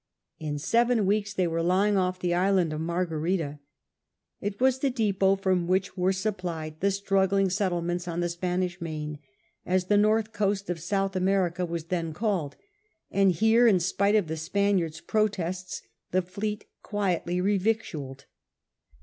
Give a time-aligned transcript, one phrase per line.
[0.39, 3.59] In seven weeks they were lying off the island of Margarita.
[4.39, 9.19] It was the depot from which were supplied the struggling settlements on the Spanish Main,
[9.63, 12.55] as the north coast of South America was then called,
[13.11, 18.23] and here in spite of the Spaniards' protests the fleet quietly revictualled.